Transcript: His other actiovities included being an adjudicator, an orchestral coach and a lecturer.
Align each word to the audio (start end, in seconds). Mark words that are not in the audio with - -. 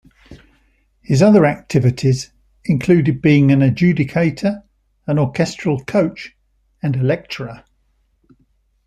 His 1.03 1.21
other 1.21 1.41
actiovities 1.41 2.31
included 2.65 3.21
being 3.21 3.51
an 3.51 3.59
adjudicator, 3.59 4.63
an 5.05 5.19
orchestral 5.19 5.83
coach 5.85 6.35
and 6.81 6.95
a 6.95 7.03
lecturer. 7.03 7.63